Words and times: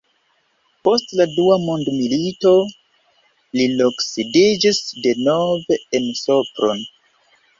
Post 0.85 1.11
la 1.17 1.25
dua 1.33 1.57
mondmilito 1.65 2.53
li 3.59 3.67
loksidiĝis 3.83 4.79
denove 5.03 5.81
en 5.99 6.11
Sopron. 6.23 6.83